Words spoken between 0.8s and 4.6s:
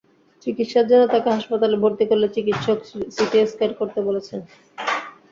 জন্য তাঁকে হাসপাতালে ভর্তি করলে চিকিৎসক সিটি স্ক্যান করতে বলেছেন।